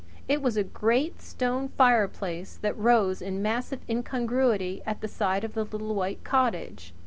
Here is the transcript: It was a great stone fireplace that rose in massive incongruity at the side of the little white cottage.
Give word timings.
It 0.27 0.41
was 0.41 0.57
a 0.57 0.63
great 0.63 1.21
stone 1.21 1.67
fireplace 1.69 2.57
that 2.63 2.75
rose 2.75 3.21
in 3.21 3.39
massive 3.43 3.81
incongruity 3.87 4.81
at 4.83 5.01
the 5.01 5.07
side 5.07 5.43
of 5.43 5.53
the 5.53 5.63
little 5.63 5.93
white 5.93 6.23
cottage. 6.23 6.91